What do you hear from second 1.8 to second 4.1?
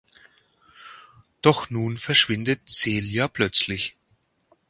verschwindet Celia plötzlich.